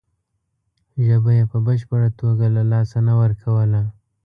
[1.05, 3.81] ژبه یې په بشپړه توګه له لاسه نه ورکوله.